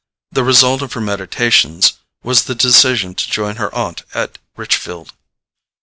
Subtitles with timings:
[0.31, 1.93] The result of her meditations
[2.23, 5.13] was the decision to join her aunt at Richfield.